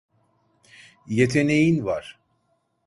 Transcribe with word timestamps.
Yeteneğin 1.07 1.85
var. 1.85 2.19